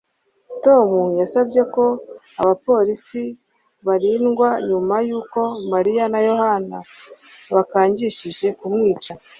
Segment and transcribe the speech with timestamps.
[0.63, 0.89] Tom
[1.21, 1.83] yasabye ko
[2.41, 3.21] abapolisi
[3.85, 5.39] barindwa nyuma yuko
[5.73, 6.77] Mariya na Yohani
[7.53, 9.11] bakangishije kumwica